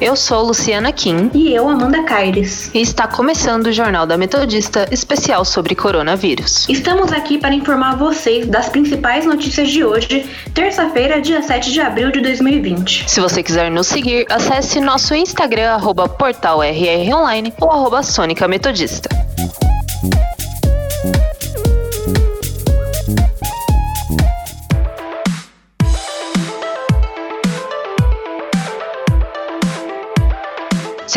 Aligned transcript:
Eu 0.00 0.14
sou 0.14 0.44
Luciana 0.44 0.92
Kim. 0.92 1.28
E 1.34 1.52
eu, 1.52 1.68
Amanda 1.68 2.04
Caires. 2.04 2.70
E 2.72 2.80
está 2.80 3.08
começando 3.08 3.66
o 3.66 3.72
Jornal 3.72 4.06
da 4.06 4.16
Metodista, 4.16 4.86
especial 4.92 5.44
sobre 5.44 5.74
coronavírus. 5.74 6.68
Estamos 6.68 7.12
aqui 7.12 7.36
para 7.36 7.52
informar 7.52 7.96
vocês 7.96 8.46
das 8.46 8.68
principais 8.68 9.26
notícias 9.26 9.68
de 9.68 9.84
hoje, 9.84 10.24
terça-feira, 10.54 11.20
dia 11.20 11.42
7 11.42 11.72
de 11.72 11.80
abril 11.80 12.12
de 12.12 12.20
2020. 12.20 13.10
Se 13.10 13.20
você 13.20 13.42
quiser 13.42 13.72
nos 13.72 13.88
seguir, 13.88 14.24
acesse 14.30 14.80
nosso 14.80 15.16
Instagram, 15.16 15.72
arroba 15.72 16.08
portalrronline 16.08 17.52
ou 17.60 17.72
arroba 17.72 18.00
Sônica 18.04 18.46
Metodista. 18.46 19.27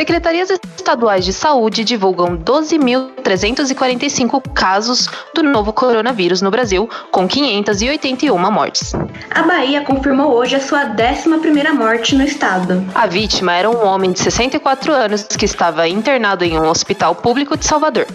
Secretarias 0.01 0.49
estaduais 0.49 1.23
de 1.23 1.31
saúde 1.31 1.83
divulgam 1.83 2.35
12.345 2.35 4.41
casos 4.51 5.07
do 5.31 5.43
novo 5.43 5.71
coronavírus 5.71 6.41
no 6.41 6.49
Brasil, 6.49 6.89
com 7.11 7.27
581 7.27 8.51
mortes. 8.51 8.93
A 9.29 9.43
Bahia 9.43 9.81
confirmou 9.81 10.33
hoje 10.33 10.55
a 10.55 10.59
sua 10.59 10.87
11ª 10.87 11.71
morte 11.73 12.16
no 12.16 12.23
estado. 12.23 12.83
A 12.95 13.05
vítima 13.05 13.53
era 13.53 13.69
um 13.69 13.85
homem 13.85 14.11
de 14.11 14.21
64 14.21 14.91
anos 14.91 15.21
que 15.21 15.45
estava 15.45 15.88
internado 15.88 16.43
em 16.43 16.59
um 16.59 16.67
hospital 16.67 17.13
público 17.13 17.55
de 17.55 17.67
Salvador. 17.67 18.08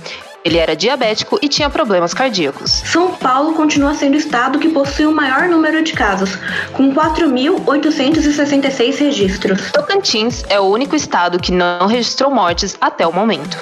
Ele 0.45 0.59
era 0.59 0.77
diabético 0.77 1.39
e 1.43 1.49
tinha 1.49 1.69
problemas 1.69 2.15
cardíacos. 2.15 2.71
São 2.71 3.15
Paulo 3.15 3.55
continua 3.55 3.95
sendo 3.95 4.15
o 4.15 4.19
estado 4.19 4.59
que 4.59 4.69
possui 4.69 5.07
o 5.07 5.13
maior 5.13 5.49
número 5.49 5.83
de 5.83 5.93
casos, 5.93 6.39
com 6.73 6.95
4.866 6.95 8.99
registros. 8.99 9.73
Tocantins 9.73 10.45
é 10.49 10.61
o 10.61 10.65
único 10.65 10.95
estado 10.95 11.39
que 11.39 11.53
não 11.53 11.87
registrou 11.87 12.31
mortes 12.31 12.77
até 12.81 13.07
o 13.07 13.13
momento. 13.13 13.57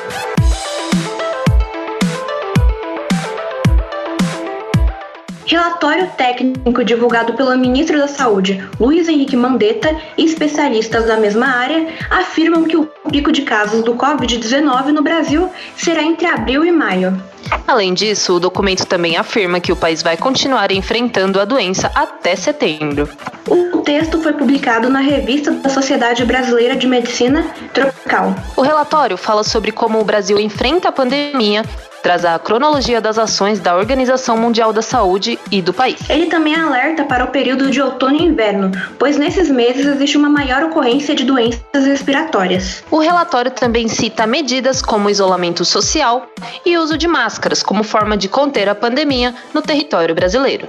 Relatório 5.47 6.11
técnico 6.17 6.83
divulgado 6.83 7.35
pelo 7.35 7.57
ministro 7.57 7.99
da 7.99 8.09
Saúde, 8.09 8.67
Luiz 8.81 9.09
Henrique 9.09 9.37
Mandetta, 9.37 9.95
e 10.17 10.25
especialistas 10.25 11.05
da 11.07 11.17
mesma 11.17 11.47
área 11.47 11.87
afirmam 12.11 12.65
que 12.65 12.77
o 12.77 12.87
pico 13.11 13.31
de 13.31 13.43
casos 13.43 13.83
do 13.83 13.95
Covid-19 13.95 14.87
no 14.87 15.03
Brasil 15.03 15.51
será 15.77 16.03
entre 16.03 16.27
abril 16.27 16.65
e 16.65 16.73
maio. 16.73 17.21
Além 17.67 17.93
disso, 17.93 18.35
o 18.35 18.41
documento 18.41 18.87
também 18.87 19.17
afirma 19.17 19.61
que 19.61 19.71
o 19.71 19.77
país 19.77 20.03
vai 20.03 20.17
continuar 20.17 20.73
enfrentando 20.73 21.39
a 21.39 21.45
doença 21.45 21.91
até 21.95 22.35
setembro. 22.35 23.09
O 23.47 23.79
texto 23.83 24.21
foi 24.23 24.33
publicado 24.33 24.89
na 24.89 25.01
revista 25.01 25.51
da 25.51 25.69
Sociedade 25.69 26.25
Brasileira 26.25 26.75
de 26.75 26.87
Medicina 26.87 27.45
Tropical. 27.73 28.35
O 28.57 28.63
relatório 28.63 29.19
fala 29.19 29.45
sobre 29.45 29.73
como 29.73 30.01
o 30.01 30.05
Brasil 30.05 30.41
enfrenta 30.41 30.89
a 30.89 30.93
pandemia 30.93 31.63
traz 32.05 32.23
a 32.23 32.39
cronologia 32.39 33.01
das 33.01 33.19
ações 33.19 33.59
da 33.59 33.75
Organização 33.75 34.37
Mundial 34.37 34.75
da 34.75 34.83
Saúde 34.83 35.39
e 35.51 35.63
do 35.63 35.73
país. 35.73 35.99
Ele 36.11 36.27
também 36.27 36.55
alerta 36.55 37.03
para 37.03 37.25
o 37.25 37.29
período 37.29 37.71
de 37.71 37.81
outono 37.81 38.17
e 38.17 38.25
inverno, 38.25 38.71
pois 38.99 39.17
nesses 39.17 39.49
meses 39.49 39.87
existe 39.87 40.19
uma 40.19 40.29
maior 40.29 40.65
ocorrência 40.65 41.15
de 41.15 41.25
doenças 41.25 41.63
respiratórias. 41.73 42.85
O 42.91 42.99
relatório 42.99 43.51
também 43.51 43.89
cita 43.89 44.27
medidas 44.27 44.83
como 44.83 45.09
isolamento 45.09 45.65
social 45.65 46.27
e 46.65 46.77
uso 46.77 46.99
de 46.99 47.09
máscaras 47.09 47.63
como 47.63 47.83
forma 47.83 48.19
de 48.19 48.29
conter 48.29 48.69
a 48.69 48.75
pandemia 48.75 49.35
no 49.55 49.63
território 49.63 50.15
brasileiro. 50.15 50.69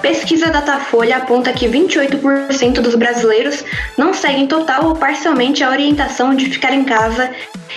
Pesquisa 0.00 0.50
Datafolha 0.50 1.16
aponta 1.16 1.52
que 1.52 1.66
28% 1.66 2.80
dos 2.80 2.94
brasileiros 2.94 3.64
não 3.96 4.14
seguem 4.14 4.46
total 4.46 4.86
ou 4.86 4.94
parcialmente 4.94 5.64
a 5.64 5.70
orientação 5.70 6.34
de 6.34 6.46
ficar 6.46 6.72
em 6.72 6.84
casa 6.84 7.30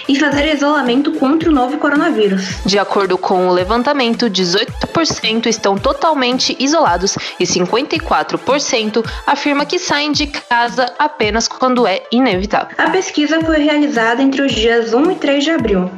e 0.08 0.20
fazer 0.20 0.54
isolamento 0.54 1.12
contra 1.14 1.50
o 1.50 1.54
novo 1.54 1.78
coronavírus. 1.78 2.62
De 2.66 2.78
acordo 2.78 3.18
com 3.18 3.48
o 3.48 3.54
levantamento, 3.54 4.30
18% 4.30 5.48
estão 5.48 5.78
totalmente 5.78 6.56
isolados 6.60 7.18
e 7.40 7.44
54% 7.44 9.06
afirma 9.26 9.66
que 9.66 9.80
saem 9.80 10.12
de 10.12 10.28
casa 10.28 10.94
apenas 10.98 11.48
quando 11.48 11.88
é 11.88 12.04
inevitável. 12.12 12.76
A 12.78 12.90
pesquisa 12.90 13.40
foi 13.42 13.60
realizada 13.60 14.22
entre 14.22 14.42
os 14.42 14.52
dias 14.52 14.94
1 14.94 15.12
e 15.12 15.16
3 15.16 15.44
de 15.44 15.52
abril 15.52 15.92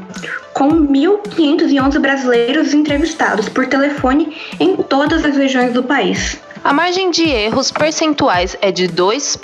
com 0.54 0.70
1.511 0.70 2.00
brasileiros 2.00 2.74
entrevistados 2.74 3.50
por 3.50 3.66
telefone 3.66 4.38
em 4.60 4.76
todas 4.78 5.26
as 5.26 5.36
regiões 5.36 5.74
do 5.74 5.84
país. 5.84 6.40
A 6.64 6.72
margem 6.72 7.12
de 7.12 7.24
erros 7.24 7.72
percentuais 7.72 8.56
é 8.62 8.72
de 8.72 8.88
2 8.88 9.38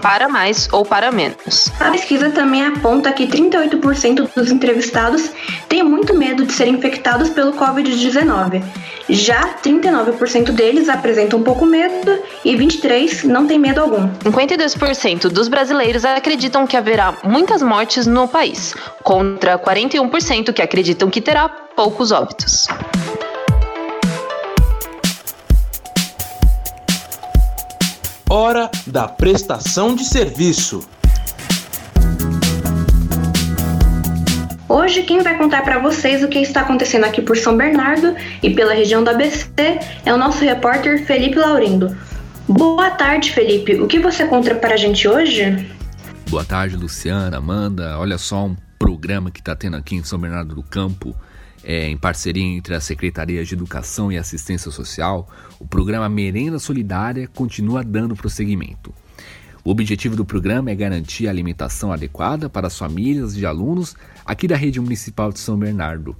para 0.00 0.28
mais 0.28 0.68
ou 0.72 0.84
para 0.84 1.10
menos. 1.10 1.70
A 1.80 1.90
pesquisa 1.90 2.30
também 2.30 2.64
aponta 2.64 3.12
que 3.12 3.26
38% 3.26 4.28
dos 4.34 4.50
entrevistados 4.50 5.30
têm 5.68 5.82
muito 5.82 6.14
medo 6.14 6.44
de 6.44 6.52
serem 6.52 6.74
infectados 6.74 7.30
pelo 7.30 7.52
Covid-19. 7.52 8.62
Já 9.08 9.54
39% 9.62 10.50
deles 10.52 10.88
apresentam 10.88 11.38
um 11.38 11.42
pouco 11.42 11.64
medo 11.64 12.18
e 12.44 12.54
23% 12.54 13.24
não 13.24 13.46
têm 13.46 13.58
medo 13.58 13.80
algum. 13.80 14.08
52% 14.18 15.28
dos 15.28 15.48
brasileiros 15.48 16.04
acreditam 16.04 16.66
que 16.66 16.76
haverá 16.76 17.14
muitas 17.24 17.62
mortes 17.62 18.06
no 18.06 18.28
país, 18.28 18.74
contra 19.02 19.58
41% 19.58 20.52
que 20.52 20.60
acreditam 20.60 21.08
que 21.08 21.20
terá 21.20 21.48
poucos 21.48 22.12
óbitos. 22.12 22.68
Hora 28.30 28.70
da 28.86 29.08
prestação 29.08 29.96
de 29.96 30.04
serviço. 30.04 30.86
Hoje 34.68 35.02
quem 35.04 35.22
vai 35.22 35.38
contar 35.38 35.62
para 35.62 35.78
vocês 35.78 36.22
o 36.22 36.28
que 36.28 36.38
está 36.38 36.60
acontecendo 36.60 37.04
aqui 37.04 37.22
por 37.22 37.38
São 37.38 37.56
Bernardo 37.56 38.14
e 38.42 38.50
pela 38.50 38.74
região 38.74 39.02
do 39.02 39.08
ABC 39.08 39.78
é 40.04 40.12
o 40.12 40.18
nosso 40.18 40.44
repórter 40.44 41.06
Felipe 41.06 41.38
Laurindo. 41.38 41.96
Boa 42.46 42.90
tarde, 42.90 43.32
Felipe. 43.32 43.80
O 43.80 43.86
que 43.86 43.98
você 43.98 44.26
conta 44.26 44.54
para 44.54 44.74
a 44.74 44.76
gente 44.76 45.08
hoje? 45.08 45.66
Boa 46.28 46.44
tarde, 46.44 46.76
Luciana, 46.76 47.38
Amanda. 47.38 47.98
Olha 47.98 48.18
só 48.18 48.44
um 48.44 48.56
programa 48.78 49.30
que 49.30 49.40
está 49.40 49.56
tendo 49.56 49.78
aqui 49.78 49.96
em 49.96 50.04
São 50.04 50.18
Bernardo 50.18 50.54
do 50.54 50.62
Campo 50.62 51.16
é, 51.64 51.88
em 51.88 51.96
parceria 51.96 52.44
entre 52.44 52.74
as 52.74 52.84
Secretarias 52.84 53.48
de 53.48 53.54
Educação 53.54 54.10
e 54.10 54.18
Assistência 54.18 54.70
Social, 54.70 55.28
o 55.58 55.66
programa 55.66 56.08
Merenda 56.08 56.58
Solidária 56.58 57.26
continua 57.28 57.82
dando 57.82 58.16
prosseguimento. 58.16 58.92
O 59.64 59.70
objetivo 59.70 60.16
do 60.16 60.24
programa 60.24 60.70
é 60.70 60.74
garantir 60.74 61.26
a 61.26 61.30
alimentação 61.30 61.92
adequada 61.92 62.48
para 62.48 62.68
as 62.68 62.78
famílias 62.78 63.34
de 63.34 63.44
alunos 63.44 63.96
aqui 64.24 64.48
da 64.48 64.56
rede 64.56 64.80
municipal 64.80 65.30
de 65.30 65.40
São 65.40 65.58
Bernardo. 65.58 66.16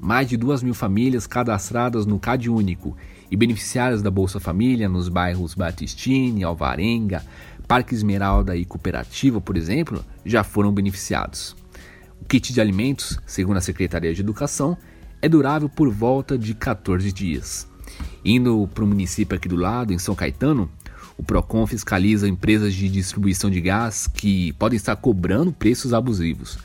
Mais 0.00 0.28
de 0.28 0.36
duas 0.36 0.62
mil 0.62 0.74
famílias 0.74 1.26
cadastradas 1.26 2.06
no 2.06 2.18
CAD 2.18 2.48
Único 2.50 2.96
e 3.30 3.36
beneficiárias 3.36 4.02
da 4.02 4.10
Bolsa 4.10 4.40
Família 4.40 4.88
nos 4.88 5.08
bairros 5.08 5.54
Batistini, 5.54 6.42
Alvarenga, 6.42 7.22
Parque 7.68 7.94
Esmeralda 7.94 8.56
e 8.56 8.64
Cooperativa, 8.64 9.40
por 9.40 9.56
exemplo, 9.56 10.04
já 10.24 10.42
foram 10.42 10.72
beneficiados. 10.72 11.59
Kit 12.30 12.52
de 12.52 12.60
alimentos, 12.60 13.18
segundo 13.26 13.56
a 13.56 13.60
Secretaria 13.60 14.14
de 14.14 14.20
Educação, 14.20 14.78
é 15.20 15.28
durável 15.28 15.68
por 15.68 15.90
volta 15.90 16.38
de 16.38 16.54
14 16.54 17.10
dias. 17.10 17.66
Indo 18.24 18.70
para 18.72 18.84
o 18.84 18.86
município 18.86 19.36
aqui 19.36 19.48
do 19.48 19.56
lado, 19.56 19.92
em 19.92 19.98
São 19.98 20.14
Caetano, 20.14 20.70
o 21.18 21.24
PROCON 21.24 21.66
fiscaliza 21.66 22.28
empresas 22.28 22.72
de 22.72 22.88
distribuição 22.88 23.50
de 23.50 23.60
gás 23.60 24.06
que 24.06 24.52
podem 24.52 24.76
estar 24.76 24.94
cobrando 24.94 25.50
preços 25.50 25.92
abusivos. 25.92 26.56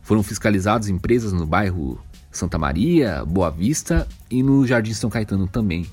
Foram 0.00 0.22
fiscalizadas 0.22 0.88
empresas 0.88 1.32
no 1.32 1.44
bairro 1.44 2.00
Santa 2.30 2.56
Maria, 2.56 3.24
Boa 3.24 3.50
Vista 3.50 4.06
e 4.30 4.44
no 4.44 4.64
Jardim 4.64 4.94
São 4.94 5.10
Caetano 5.10 5.48
também. 5.48 5.86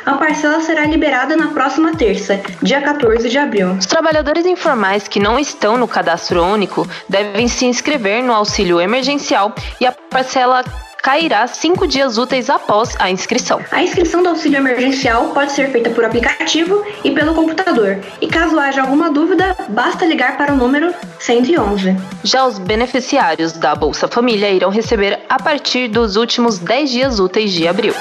a 0.04 0.14
parcela 0.14 0.60
será 0.60 0.84
liberada 0.84 1.36
na 1.36 1.48
próxima 1.48 1.94
terça, 1.94 2.40
dia 2.62 2.80
14 2.80 3.28
de 3.28 3.38
abril. 3.38 3.72
Os 3.72 3.86
trabalhadores 3.86 4.46
informais 4.46 5.08
que 5.08 5.20
não 5.20 5.38
estão 5.38 5.76
no 5.76 5.88
cadastro 5.88 6.42
único 6.44 6.86
devem 7.08 7.48
se 7.48 7.66
inscrever 7.66 8.22
no 8.22 8.32
auxílio 8.32 8.80
emergencial 8.80 9.54
e 9.80 9.86
a 9.86 9.92
parcela 9.92 10.64
cairá 11.02 11.46
cinco 11.48 11.86
dias 11.86 12.16
úteis 12.16 12.48
após 12.48 12.94
a 12.98 13.10
inscrição. 13.10 13.60
A 13.72 13.82
inscrição 13.82 14.22
do 14.22 14.28
auxílio 14.28 14.58
emergencial 14.58 15.30
pode 15.34 15.50
ser 15.52 15.70
feita 15.70 15.90
por 15.90 16.04
aplicativo 16.04 16.84
e 17.02 17.10
pelo 17.10 17.34
computador. 17.34 17.98
E 18.20 18.28
caso 18.28 18.58
haja 18.58 18.82
alguma 18.82 19.10
dúvida, 19.10 19.56
basta 19.68 20.06
ligar 20.06 20.38
para 20.38 20.52
o 20.52 20.56
número 20.56 20.94
111. 21.18 21.96
Já 22.22 22.46
os 22.46 22.58
beneficiários 22.58 23.52
da 23.52 23.74
Bolsa 23.74 24.06
Família 24.06 24.50
irão 24.50 24.70
receber 24.70 25.20
a 25.28 25.42
partir 25.42 25.88
dos 25.88 26.14
últimos 26.14 26.60
10 26.60 26.90
dias 26.90 27.18
úteis 27.18 27.50
de 27.50 27.66
abril. 27.66 27.94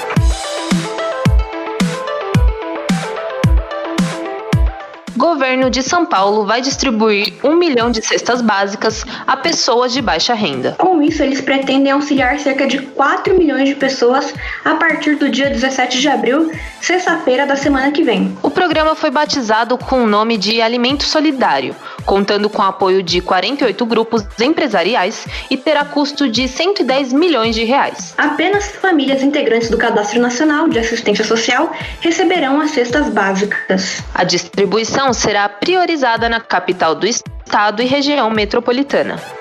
Governo 5.51 5.69
de 5.69 5.83
São 5.83 6.06
Paulo 6.06 6.45
vai 6.45 6.62
distribuir 6.62 7.33
um 7.44 7.57
milhão 7.57 7.92
de 7.92 8.01
cestas 8.01 8.42
básicas 8.42 9.03
a 9.27 9.36
pessoas 9.36 9.92
de 9.92 10.01
baixa 10.01 10.33
renda. 10.33 10.75
Com 10.77 11.01
isso, 11.01 11.21
eles 11.21 11.42
pretendem 11.42 11.92
auxiliar 11.92 12.39
cerca 12.39 12.65
de 12.65 12.80
4 12.80 13.38
milhões 13.38 13.68
de 13.68 13.75
pessoas 13.75 14.33
a 14.63 14.75
partir 14.75 15.15
do 15.15 15.27
dia 15.27 15.50
17 15.50 16.00
de 16.00 16.07
abril, 16.07 16.50
sexta-feira 16.80 17.45
da 17.45 17.57
semana 17.57 17.92
que 17.92 18.01
vem. 18.01 18.38
O 18.42 18.50
programa 18.50 18.95
foi 18.95 19.12
batizado 19.12 19.77
com 19.77 20.06
o 20.06 20.07
nome 20.07 20.38
de 20.38 20.62
Alimento 20.62 21.03
Solidário, 21.03 21.75
contando 22.06 22.50
com 22.50 22.62
o 22.62 22.65
apoio 22.65 23.03
de 23.03 23.21
48 23.21 23.86
grupos 23.86 24.24
empresariais 24.39 25.25
e 25.50 25.57
terá 25.57 25.86
custo 25.86 26.30
de 26.30 26.48
110 26.48 27.13
milhões 27.13 27.56
de 27.56 27.63
reais. 27.63 28.13
Apenas 28.18 28.71
famílias 28.71 29.24
integrantes 29.24 29.69
do 29.69 29.77
Cadastro 29.77 30.19
Nacional 30.19 30.68
de 30.68 30.80
Assistência 30.80 31.24
Social 31.25 31.71
receberão 32.00 32.59
as 32.62 32.71
cestas 32.71 33.09
básicas. 33.09 34.03
A 34.13 34.24
distribuição 34.24 35.13
será 35.13 35.48
priorizada 35.48 36.27
na 36.30 36.39
capital 36.39 36.95
do 36.95 37.07
estado 37.07 37.81
e 37.81 37.86
região 37.86 38.30
metropolitana. 38.30 39.40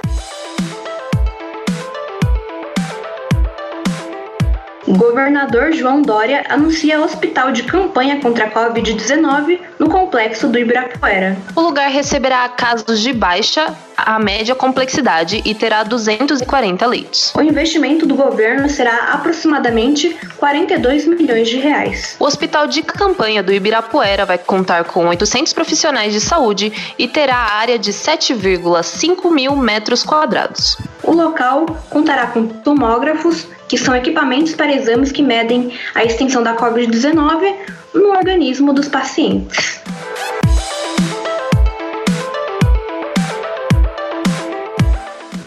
O 4.90 4.98
governador 4.98 5.72
João 5.72 6.02
Dória 6.02 6.44
anuncia 6.48 7.00
hospital 7.00 7.52
de 7.52 7.62
campanha 7.62 8.20
contra 8.20 8.46
a 8.46 8.50
Covid-19 8.50 9.60
no 9.78 9.88
complexo 9.88 10.48
do 10.48 10.58
Ibirapuera. 10.58 11.36
O 11.54 11.60
lugar 11.60 11.88
receberá 11.88 12.48
casos 12.48 12.98
de 12.98 13.12
baixa 13.12 13.72
a 13.96 14.18
média 14.18 14.52
complexidade 14.52 15.42
e 15.44 15.54
terá 15.54 15.84
240 15.84 16.84
leitos. 16.86 17.32
O 17.36 17.40
investimento 17.40 18.04
do 18.04 18.16
governo 18.16 18.68
será 18.68 19.12
aproximadamente 19.12 20.18
42 20.38 21.06
milhões 21.06 21.48
de 21.48 21.58
reais. 21.58 22.16
O 22.18 22.24
hospital 22.24 22.66
de 22.66 22.82
campanha 22.82 23.44
do 23.44 23.52
Ibirapuera 23.52 24.26
vai 24.26 24.38
contar 24.38 24.82
com 24.86 25.06
800 25.06 25.52
profissionais 25.52 26.12
de 26.12 26.20
saúde 26.20 26.72
e 26.98 27.06
terá 27.06 27.36
área 27.36 27.78
de 27.78 27.92
7,5 27.92 29.30
mil 29.30 29.54
metros 29.54 30.02
quadrados. 30.02 30.76
O 31.04 31.12
local 31.12 31.66
contará 31.88 32.26
com 32.26 32.44
tomógrafos, 32.46 33.46
que 33.70 33.78
são 33.78 33.94
equipamentos 33.94 34.52
para 34.52 34.72
exames 34.72 35.12
que 35.12 35.22
medem 35.22 35.72
a 35.94 36.04
extensão 36.04 36.42
da 36.42 36.56
Covid-19 36.56 37.54
no 37.94 38.08
organismo 38.08 38.72
dos 38.72 38.88
pacientes. 38.88 39.80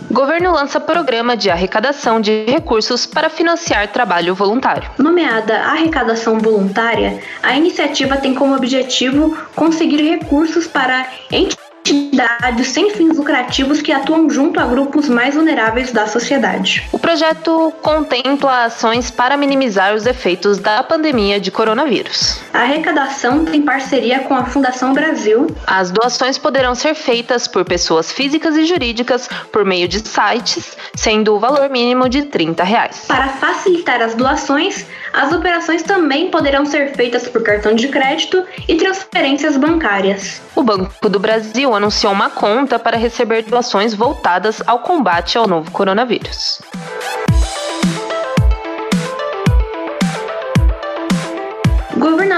Governo 0.10 0.54
lança 0.54 0.80
programa 0.80 1.36
de 1.36 1.50
arrecadação 1.50 2.22
de 2.22 2.46
recursos 2.46 3.06
para 3.06 3.30
financiar 3.30 3.92
trabalho 3.92 4.34
voluntário. 4.34 4.90
Nomeada 4.98 5.58
Arrecadação 5.58 6.40
Voluntária, 6.40 7.20
a 7.42 7.58
iniciativa 7.58 8.16
tem 8.16 8.34
como 8.34 8.56
objetivo 8.56 9.38
conseguir 9.54 10.02
recursos 10.02 10.66
para 10.66 11.08
entidades 11.30 11.73
entidades 11.92 12.70
sem 12.70 12.90
fins 12.92 13.18
lucrativos 13.18 13.82
que 13.82 13.92
atuam 13.92 14.30
junto 14.30 14.60
a 14.60 14.66
grupos 14.66 15.10
mais 15.10 15.36
vulneráveis 15.36 15.92
da 15.92 16.08
sociedade. 16.08 16.88
O 16.92 17.00
projeto 17.00 17.74
contempla 17.82 18.66
ações 18.66 19.12
para 19.12 19.36
minimizar 19.36 19.94
os 19.94 20.06
efeitos 20.06 20.58
da 20.58 20.84
pandemia 20.84 21.40
de 21.40 21.52
coronavírus. 21.52 22.40
A 22.54 22.60
arrecadação 22.60 23.46
tem 23.46 23.62
parceria 23.62 24.20
com 24.20 24.36
a 24.36 24.46
Fundação 24.46 24.94
Brasil. 24.94 25.48
As 25.68 25.92
doações 25.92 26.38
poderão 26.38 26.76
ser 26.76 26.96
feitas 26.96 27.48
por 27.48 27.66
pessoas 27.66 28.12
físicas 28.12 28.56
e 28.56 28.66
jurídicas 28.66 29.28
por 29.52 29.66
meio 29.66 29.88
de 29.88 30.00
sites, 30.08 30.78
sendo 30.96 31.36
o 31.36 31.40
valor 31.40 31.70
mínimo 31.70 32.08
de 32.08 32.24
30 32.24 32.64
reais. 32.64 33.06
Para 33.08 33.28
facilitar 33.30 34.02
as 34.02 34.16
doações, 34.16 34.86
as 35.14 35.32
operações 35.32 35.84
também 35.84 36.32
poderão 36.32 36.66
ser 36.66 36.96
feitas 36.96 37.28
por 37.28 37.44
cartão 37.44 37.76
de 37.76 37.88
crédito 37.88 38.44
e 38.68 38.76
transferências 38.76 39.56
bancárias. 39.56 40.42
O 40.56 40.64
Banco 40.64 41.08
do 41.08 41.20
Brasil 41.20 41.74
anunciou 41.74 42.12
uma 42.12 42.32
conta 42.32 42.80
para 42.80 42.98
receber 42.98 43.44
doações 43.44 43.94
voltadas 43.94 44.62
ao 44.66 44.80
combate 44.80 45.38
ao 45.38 45.48
novo 45.48 45.70
coronavírus. 45.72 46.60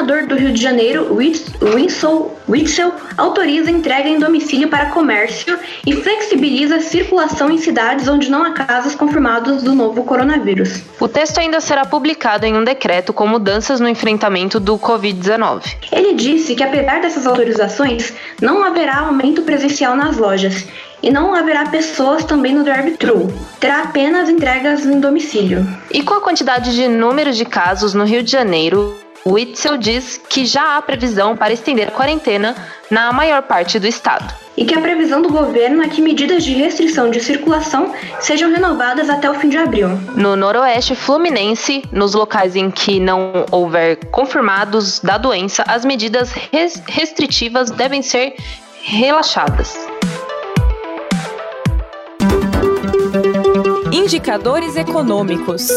Governador 0.05 0.27
do 0.27 0.35
Rio 0.35 0.53
de 0.53 0.61
Janeiro, 0.61 1.15
Winslow 1.15 2.37
Witzel, 2.47 2.93
autoriza 3.17 3.71
entrega 3.71 4.07
em 4.07 4.19
domicílio 4.19 4.69
para 4.69 4.91
comércio 4.91 5.57
e 5.85 5.93
flexibiliza 5.93 6.75
a 6.75 6.81
circulação 6.81 7.49
em 7.49 7.57
cidades 7.57 8.07
onde 8.07 8.29
não 8.29 8.43
há 8.43 8.51
casos 8.51 8.93
confirmados 8.93 9.63
do 9.63 9.73
novo 9.73 10.03
coronavírus. 10.03 10.81
O 10.99 11.07
texto 11.07 11.39
ainda 11.39 11.59
será 11.59 11.85
publicado 11.85 12.45
em 12.45 12.55
um 12.55 12.63
decreto 12.63 13.11
com 13.11 13.25
mudanças 13.25 13.79
no 13.79 13.89
enfrentamento 13.89 14.59
do 14.59 14.77
Covid-19. 14.77 15.75
Ele 15.91 16.13
disse 16.13 16.53
que, 16.53 16.63
apesar 16.63 17.01
dessas 17.01 17.25
autorizações, 17.25 18.13
não 18.39 18.63
haverá 18.63 18.99
aumento 18.99 19.41
presencial 19.41 19.95
nas 19.95 20.17
lojas 20.17 20.67
e 21.01 21.09
não 21.09 21.33
haverá 21.33 21.65
pessoas 21.65 22.23
também 22.23 22.53
no 22.53 22.63
drive-thru. 22.63 23.33
Terá 23.59 23.83
apenas 23.83 24.29
entregas 24.29 24.85
em 24.85 24.99
domicílio. 24.99 25.67
E 25.91 26.03
com 26.03 26.13
a 26.13 26.21
quantidade 26.21 26.75
de 26.75 26.87
números 26.87 27.35
de 27.35 27.45
casos 27.45 27.93
no 27.93 28.03
Rio 28.03 28.21
de 28.21 28.31
Janeiro, 28.31 29.04
Witzel 29.27 29.77
diz 29.77 30.21
que 30.29 30.45
já 30.45 30.77
há 30.77 30.81
previsão 30.83 31.35
para 31.35 31.51
estender 31.51 31.87
a 31.87 31.91
quarentena 31.91 32.55
na 32.91 33.11
maior 33.11 33.41
parte 33.41 33.79
do 33.79 33.87
estado. 33.87 34.31
E 34.55 34.63
que 34.63 34.75
a 34.75 34.79
previsão 34.79 35.19
do 35.19 35.29
governo 35.29 35.81
é 35.81 35.89
que 35.89 35.99
medidas 35.99 36.43
de 36.43 36.53
restrição 36.53 37.09
de 37.09 37.19
circulação 37.19 37.91
sejam 38.19 38.51
renovadas 38.51 39.09
até 39.09 39.29
o 39.29 39.33
fim 39.33 39.49
de 39.49 39.57
abril. 39.57 39.89
No 40.15 40.35
noroeste 40.35 40.95
fluminense, 40.95 41.83
nos 41.91 42.13
locais 42.13 42.55
em 42.55 42.69
que 42.69 42.99
não 42.99 43.45
houver 43.51 43.97
confirmados 44.11 44.99
da 44.99 45.17
doença, 45.17 45.63
as 45.67 45.83
medidas 45.83 46.31
restritivas 46.87 47.71
devem 47.71 48.03
ser 48.03 48.35
relaxadas. 48.83 49.75
Indicadores 53.91 54.75
econômicos. 54.75 55.67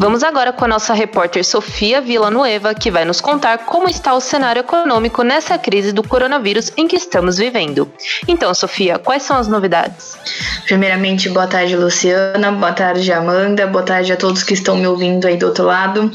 Vamos 0.00 0.22
agora 0.22 0.50
com 0.50 0.64
a 0.64 0.68
nossa 0.68 0.94
repórter 0.94 1.44
Sofia 1.44 2.00
Villanueva, 2.00 2.74
que 2.74 2.90
vai 2.90 3.04
nos 3.04 3.20
contar 3.20 3.66
como 3.66 3.86
está 3.86 4.14
o 4.14 4.20
cenário 4.20 4.60
econômico 4.60 5.22
nessa 5.22 5.58
crise 5.58 5.92
do 5.92 6.02
coronavírus 6.02 6.72
em 6.74 6.88
que 6.88 6.96
estamos 6.96 7.36
vivendo. 7.36 7.86
Então, 8.26 8.54
Sofia, 8.54 8.98
quais 8.98 9.24
são 9.24 9.36
as 9.36 9.46
novidades? 9.46 10.16
Primeiramente, 10.64 11.28
boa 11.28 11.46
tarde, 11.46 11.76
Luciana, 11.76 12.50
boa 12.50 12.72
tarde, 12.72 13.12
Amanda, 13.12 13.66
boa 13.66 13.84
tarde 13.84 14.10
a 14.10 14.16
todos 14.16 14.42
que 14.42 14.54
estão 14.54 14.74
me 14.74 14.86
ouvindo 14.86 15.26
aí 15.26 15.36
do 15.36 15.44
outro 15.48 15.66
lado. 15.66 16.10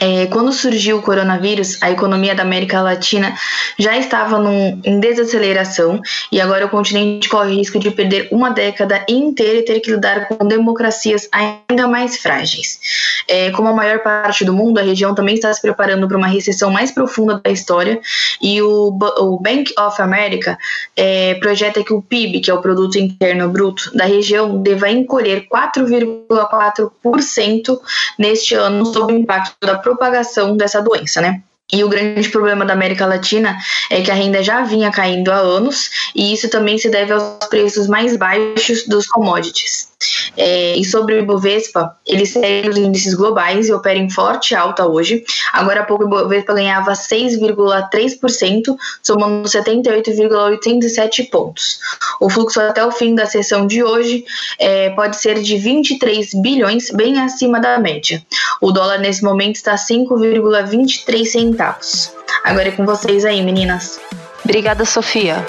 É, 0.00 0.26
quando 0.26 0.52
surgiu 0.52 0.98
o 0.98 1.02
coronavírus, 1.02 1.82
a 1.82 1.90
economia 1.90 2.34
da 2.34 2.42
América 2.42 2.82
Latina 2.82 3.34
já 3.78 3.96
estava 3.96 4.38
num, 4.38 4.80
em 4.84 5.00
desaceleração 5.00 6.00
e 6.30 6.40
agora 6.40 6.66
o 6.66 6.68
continente 6.68 7.28
corre 7.28 7.56
risco 7.56 7.78
de 7.78 7.90
perder 7.90 8.28
uma 8.30 8.50
década 8.50 9.04
inteira 9.08 9.60
e 9.60 9.64
ter 9.64 9.80
que 9.80 9.90
lidar 9.90 10.28
com 10.28 10.46
democracias 10.46 11.28
ainda 11.32 11.86
mais 11.86 12.18
frágeis. 12.18 12.80
É, 13.28 13.50
como 13.50 13.68
a 13.68 13.72
maior 13.72 14.00
parte 14.00 14.44
do 14.44 14.52
mundo, 14.52 14.78
a 14.78 14.82
região 14.82 15.14
também 15.14 15.34
está 15.34 15.52
se 15.52 15.62
preparando 15.62 16.08
para 16.08 16.16
uma 16.16 16.26
recessão 16.26 16.70
mais 16.70 16.90
profunda 16.90 17.40
da 17.42 17.50
história 17.50 18.00
e 18.42 18.60
o, 18.62 18.98
o 19.18 19.38
Bank 19.40 19.72
of 19.78 20.00
America 20.00 20.58
é, 20.96 21.34
projeta 21.34 21.84
que 21.84 21.92
o 21.92 22.00
PIB, 22.02 22.40
que 22.40 22.50
é 22.50 22.54
o 22.54 22.60
Produto 22.60 22.98
Interno 22.98 23.48
Bruto 23.48 23.96
da 23.96 24.04
região, 24.04 24.60
deva 24.62 24.90
encolher 24.90 25.46
4,4% 25.48 27.78
neste 28.18 28.54
ano 28.54 28.84
sob 28.86 29.12
o 29.12 29.16
impacto 29.16 29.54
da 29.60 29.76
propagação 29.84 30.56
dessa 30.56 30.82
doença, 30.82 31.20
né? 31.20 31.42
E 31.72 31.82
o 31.82 31.88
grande 31.88 32.28
problema 32.28 32.64
da 32.64 32.74
América 32.74 33.06
Latina 33.06 33.56
é 33.90 34.02
que 34.02 34.10
a 34.10 34.14
renda 34.14 34.42
já 34.42 34.62
vinha 34.62 34.90
caindo 34.90 35.30
há 35.30 35.36
anos, 35.36 36.10
e 36.14 36.32
isso 36.32 36.48
também 36.48 36.76
se 36.76 36.90
deve 36.90 37.12
aos 37.12 37.46
preços 37.48 37.86
mais 37.86 38.16
baixos 38.16 38.86
dos 38.86 39.06
commodities. 39.06 39.88
É, 40.36 40.76
e 40.76 40.84
sobre 40.84 41.14
o 41.14 41.18
Ibovespa, 41.18 41.96
ele 42.06 42.26
segue 42.26 42.68
os 42.68 42.76
índices 42.76 43.14
globais 43.14 43.68
e 43.68 43.72
opera 43.72 43.98
em 43.98 44.10
forte 44.10 44.54
alta 44.54 44.86
hoje. 44.86 45.24
Agora 45.52 45.80
há 45.80 45.84
pouco 45.84 46.04
o 46.04 46.06
Ibovespa 46.06 46.54
ganhava 46.54 46.92
6,3%, 46.92 48.76
somando 49.02 49.48
78,87 49.48 51.30
pontos. 51.30 51.78
O 52.20 52.28
fluxo 52.28 52.60
até 52.60 52.84
o 52.84 52.90
fim 52.90 53.14
da 53.14 53.26
sessão 53.26 53.66
de 53.66 53.82
hoje 53.82 54.24
é, 54.58 54.90
pode 54.90 55.16
ser 55.16 55.40
de 55.40 55.56
23 55.56 56.34
bilhões, 56.34 56.90
bem 56.90 57.20
acima 57.20 57.60
da 57.60 57.78
média. 57.78 58.22
O 58.60 58.72
dólar 58.72 58.98
nesse 58.98 59.22
momento 59.22 59.56
está 59.56 59.74
5,23 59.74 61.24
centavos. 61.24 62.12
Agora 62.44 62.68
é 62.68 62.72
com 62.72 62.84
vocês 62.84 63.24
aí, 63.24 63.42
meninas. 63.42 64.00
Obrigada, 64.44 64.84
Sofia. 64.84 65.44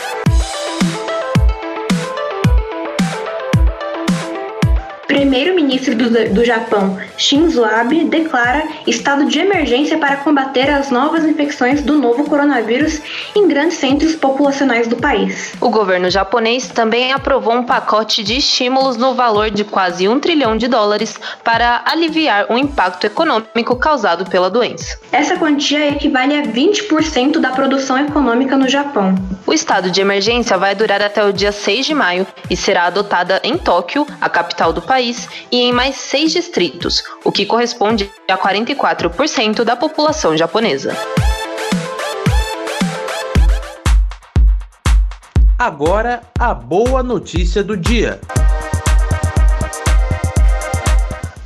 Primeiro-ministro 5.35 5.95
do, 5.97 6.33
do 6.33 6.45
Japão, 6.45 6.97
Shinzo 7.17 7.65
Abe, 7.65 8.05
declara 8.05 8.63
estado 8.87 9.25
de 9.25 9.37
emergência 9.37 9.97
para 9.97 10.15
combater 10.15 10.69
as 10.69 10.89
novas 10.89 11.25
infecções 11.25 11.81
do 11.81 11.97
novo 11.97 12.23
coronavírus 12.23 13.01
em 13.35 13.45
grandes 13.45 13.77
centros 13.77 14.15
populacionais 14.15 14.87
do 14.87 14.95
país. 14.95 15.53
O 15.59 15.69
governo 15.69 16.09
japonês 16.09 16.69
também 16.69 17.11
aprovou 17.11 17.53
um 17.53 17.65
pacote 17.65 18.23
de 18.23 18.37
estímulos 18.37 18.95
no 18.95 19.13
valor 19.13 19.51
de 19.51 19.65
quase 19.65 20.07
um 20.07 20.21
trilhão 20.21 20.55
de 20.55 20.69
dólares 20.69 21.19
para 21.43 21.83
aliviar 21.85 22.45
o 22.49 22.57
impacto 22.57 23.05
econômico 23.05 23.75
causado 23.75 24.29
pela 24.29 24.49
doença. 24.49 24.97
Essa 25.11 25.35
quantia 25.35 25.89
equivale 25.89 26.33
a 26.33 26.43
20% 26.43 27.39
da 27.39 27.51
produção 27.51 27.99
econômica 27.99 28.55
no 28.55 28.69
Japão. 28.69 29.13
O 29.45 29.51
estado 29.51 29.91
de 29.91 29.99
emergência 29.99 30.57
vai 30.57 30.73
durar 30.73 31.01
até 31.01 31.25
o 31.25 31.33
dia 31.33 31.51
6 31.51 31.87
de 31.87 31.93
maio 31.93 32.25
e 32.49 32.55
será 32.55 32.85
adotada 32.85 33.41
em 33.43 33.57
Tóquio, 33.57 34.07
a 34.21 34.29
capital 34.29 34.71
do 34.71 34.81
país 34.81 35.24
e 35.51 35.61
em 35.61 35.71
mais 35.71 35.95
seis 35.95 36.31
distritos, 36.31 37.03
o 37.23 37.31
que 37.31 37.45
corresponde 37.45 38.09
a 38.29 38.37
44% 38.37 39.63
da 39.63 39.75
população 39.75 40.37
japonesa. 40.37 40.95
Agora, 45.57 46.21
a 46.37 46.53
boa 46.53 47.01
notícia 47.01 47.63
do 47.63 47.77
dia. 47.77 48.19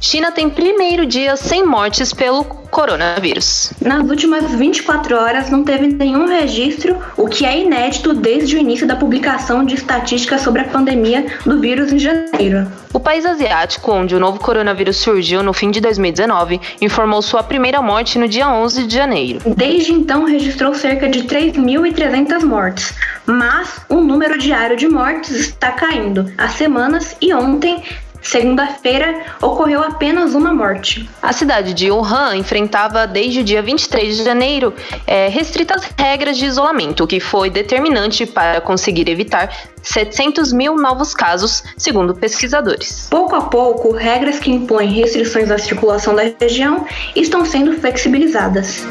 China 0.01 0.31
tem 0.31 0.49
primeiro 0.49 1.05
dia 1.05 1.35
sem 1.35 1.65
mortes 1.65 2.13
pelo 2.13 2.43
coronavírus. 2.45 3.73
Nas 3.81 4.07
últimas 4.09 4.49
24 4.51 5.15
horas 5.15 5.49
não 5.49 5.63
teve 5.63 5.87
nenhum 5.87 6.25
registro, 6.27 6.97
o 7.17 7.27
que 7.27 7.45
é 7.45 7.59
inédito 7.59 8.13
desde 8.13 8.55
o 8.55 8.59
início 8.59 8.87
da 8.87 8.95
publicação 8.95 9.65
de 9.65 9.75
estatísticas 9.75 10.41
sobre 10.41 10.61
a 10.61 10.65
pandemia 10.65 11.25
do 11.45 11.59
vírus 11.59 11.91
em 11.91 11.99
janeiro. 11.99 12.71
O 12.93 12.99
país 12.99 13.25
asiático, 13.25 13.91
onde 13.91 14.15
o 14.15 14.19
novo 14.19 14.39
coronavírus 14.39 14.97
surgiu 14.97 15.43
no 15.43 15.53
fim 15.53 15.69
de 15.69 15.81
2019, 15.81 16.61
informou 16.81 17.21
sua 17.21 17.43
primeira 17.43 17.81
morte 17.81 18.17
no 18.17 18.27
dia 18.27 18.49
11 18.49 18.87
de 18.87 18.95
janeiro. 18.95 19.41
Desde 19.45 19.91
então, 19.91 20.23
registrou 20.23 20.73
cerca 20.73 21.09
de 21.09 21.23
3.300 21.23 22.43
mortes, 22.43 22.93
mas 23.25 23.81
o 23.89 23.95
número 23.95 24.37
diário 24.37 24.77
de 24.77 24.87
mortes 24.87 25.31
está 25.31 25.71
caindo 25.71 26.31
há 26.37 26.47
semanas 26.47 27.15
e 27.21 27.33
ontem 27.33 27.83
Segunda-feira 28.21 29.25
ocorreu 29.41 29.81
apenas 29.81 30.35
uma 30.35 30.53
morte. 30.53 31.09
A 31.21 31.31
cidade 31.31 31.73
de 31.73 31.89
Wuhan 31.89 32.35
enfrentava 32.35 33.07
desde 33.07 33.39
o 33.39 33.43
dia 33.43 33.61
23 33.61 34.17
de 34.17 34.23
janeiro 34.23 34.73
é, 35.07 35.27
restritas 35.27 35.89
regras 35.97 36.37
de 36.37 36.45
isolamento, 36.45 37.03
o 37.03 37.07
que 37.07 37.19
foi 37.19 37.49
determinante 37.49 38.25
para 38.25 38.61
conseguir 38.61 39.09
evitar 39.09 39.53
700 39.81 40.51
mil 40.51 40.75
novos 40.75 41.13
casos, 41.13 41.63
segundo 41.77 42.13
pesquisadores. 42.13 43.07
Pouco 43.09 43.35
a 43.35 43.41
pouco, 43.41 43.91
regras 43.91 44.39
que 44.39 44.51
impõem 44.51 44.91
restrições 44.91 45.49
à 45.49 45.57
circulação 45.57 46.15
da 46.15 46.23
região 46.39 46.85
estão 47.15 47.45
sendo 47.45 47.73
flexibilizadas. 47.79 48.85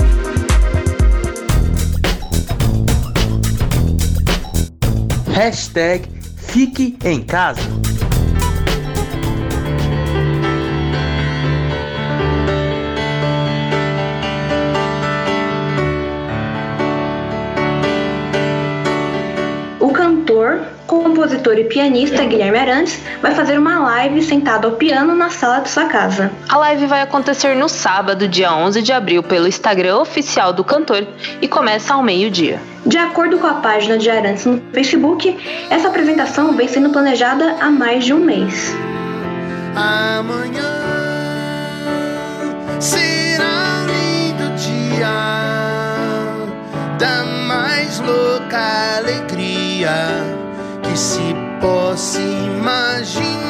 Hashtag 5.32 6.08
Fique 6.37 6.97
em 7.04 7.23
Casa. 7.23 7.61
Compositor 20.88 21.59
e 21.59 21.64
pianista 21.64 22.25
Guilherme 22.25 22.59
Arantes 22.59 22.99
vai 23.21 23.35
fazer 23.35 23.59
uma 23.59 23.78
live 23.78 24.23
sentado 24.23 24.66
ao 24.66 24.73
piano 24.73 25.14
na 25.14 25.28
sala 25.28 25.61
de 25.61 25.68
sua 25.68 25.85
casa. 25.85 26.33
A 26.49 26.57
live 26.57 26.87
vai 26.87 27.02
acontecer 27.02 27.54
no 27.54 27.68
sábado, 27.68 28.26
dia 28.26 28.52
11 28.52 28.80
de 28.80 28.90
abril, 28.90 29.23
pelo 29.23 29.47
Instagram 29.47 29.99
oficial 29.99 30.50
do 30.50 30.64
cantor 30.64 31.07
e 31.42 31.47
começa 31.47 31.92
ao 31.92 32.02
meio-dia. 32.02 32.59
De 32.87 32.97
acordo 32.97 33.38
com 33.38 33.47
a 33.47 33.54
página 33.54 33.99
de 33.99 34.09
Arantes 34.09 34.47
no 34.47 34.61
Facebook, 34.73 35.37
essa 35.68 35.88
apresentação 35.88 36.54
vem 36.54 36.66
sendo 36.66 36.88
planejada 36.88 37.57
há 37.61 37.71
mais 37.71 38.07
de 38.07 38.14
um 38.14 38.18
mês. 38.18 38.75
Amanhã 39.76 40.73
será 42.80 43.83
um 43.83 43.87
lindo 43.87 44.57
dia 44.57 45.07
da 46.99 47.25
mais 47.47 48.00
louca 48.00 48.97
alegria 48.97 50.48
se 50.97 51.35
possa 51.61 52.21
imaginar. 52.21 53.49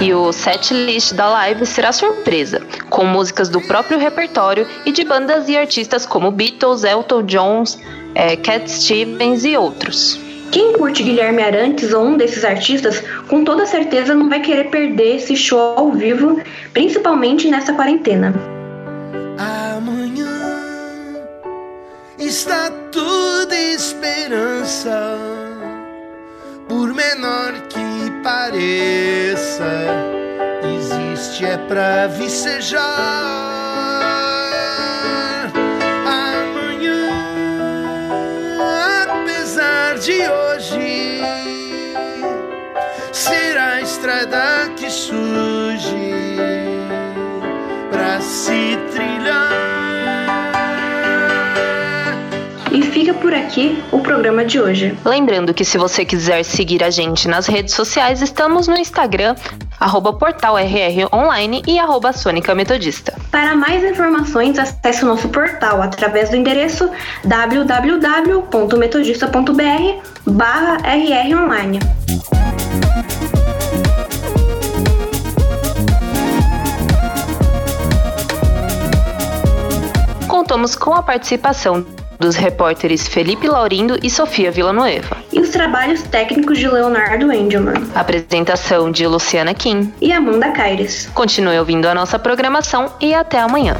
E 0.00 0.12
o 0.12 0.30
set 0.32 0.74
list 0.74 1.14
da 1.14 1.28
live 1.28 1.64
será 1.64 1.90
surpresa, 1.92 2.60
com 2.90 3.04
músicas 3.04 3.48
do 3.48 3.60
próprio 3.62 3.98
repertório 3.98 4.66
e 4.84 4.92
de 4.92 5.04
bandas 5.04 5.48
e 5.48 5.56
artistas 5.56 6.04
como 6.04 6.30
Beatles, 6.30 6.84
Elton 6.84 7.22
John, 7.22 7.64
é, 8.14 8.36
Cat 8.36 8.70
Stevens 8.70 9.44
e 9.44 9.56
outros. 9.56 10.20
Quem 10.52 10.74
curte 10.74 11.02
Guilherme 11.02 11.42
Arantes 11.42 11.92
ou 11.92 12.04
um 12.04 12.16
desses 12.16 12.44
artistas, 12.44 13.02
com 13.28 13.44
toda 13.44 13.66
certeza 13.66 14.14
não 14.14 14.28
vai 14.28 14.40
querer 14.40 14.70
perder 14.70 15.16
esse 15.16 15.36
show 15.36 15.74
ao 15.76 15.92
vivo, 15.92 16.40
principalmente 16.72 17.48
nessa 17.50 17.72
quarentena. 17.72 18.34
Amanhã 19.38 20.45
está 22.18 22.70
tudo 22.90 23.52
esperança, 23.52 25.18
por 26.68 26.94
menor 26.94 27.52
que 27.68 28.10
pareça, 28.22 29.64
existe 30.62 31.44
é 31.44 31.58
pra 31.68 32.06
vicejar. 32.06 32.82
Amanhã, 36.06 37.10
apesar 39.10 39.98
de 39.98 40.26
hoje, 40.26 41.20
será 43.12 43.74
a 43.74 43.82
estrada 43.82 44.70
que 44.76 44.90
surge 44.90 46.14
pra 47.90 48.20
se 48.20 48.78
trilhar 48.92 49.65
por 53.14 53.32
aqui 53.34 53.82
o 53.92 54.00
programa 54.00 54.44
de 54.44 54.60
hoje. 54.60 54.98
Lembrando 55.04 55.54
que 55.54 55.64
se 55.64 55.78
você 55.78 56.04
quiser 56.04 56.44
seguir 56.44 56.84
a 56.84 56.90
gente 56.90 57.26
nas 57.28 57.46
redes 57.46 57.74
sociais, 57.74 58.20
estamos 58.22 58.66
no 58.68 58.76
Instagram, 58.76 59.34
arroba 59.78 60.12
portal 60.12 60.58
RR 60.58 61.06
Online 61.12 61.62
e 61.66 61.78
arroba 61.78 62.12
Sônica 62.12 62.52
Metodista. 62.54 63.14
Para 63.30 63.54
mais 63.54 63.84
informações, 63.84 64.58
acesse 64.58 65.04
o 65.04 65.06
nosso 65.06 65.28
portal 65.28 65.82
através 65.82 66.30
do 66.30 66.36
endereço 66.36 66.90
www.metodista.br 67.24 70.08
barra 70.26 70.78
RR 70.84 71.34
Online. 71.34 71.78
Contamos 80.28 80.76
com 80.76 80.94
a 80.94 81.02
participação 81.02 81.84
dos 82.18 82.36
repórteres 82.36 83.06
Felipe 83.06 83.46
Laurindo 83.46 83.98
e 84.02 84.10
Sofia 84.10 84.50
Villanueva. 84.50 85.16
E 85.32 85.40
os 85.40 85.50
trabalhos 85.50 86.02
técnicos 86.02 86.58
de 86.58 86.68
Leonardo 86.68 87.32
Engelman. 87.32 87.74
Apresentação 87.94 88.90
de 88.90 89.06
Luciana 89.06 89.54
Kim 89.54 89.92
e 90.00 90.12
Amanda 90.12 90.50
Caires. 90.52 91.08
Continue 91.14 91.58
ouvindo 91.58 91.86
a 91.86 91.94
nossa 91.94 92.18
programação 92.18 92.92
e 93.00 93.14
até 93.14 93.38
amanhã. 93.38 93.76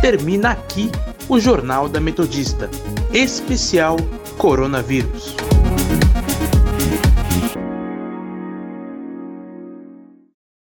Termina 0.00 0.50
aqui 0.50 0.90
o 1.28 1.38
Jornal 1.38 1.88
da 1.88 2.00
Metodista, 2.00 2.68
especial 3.12 3.96
Coronavírus. 4.36 5.36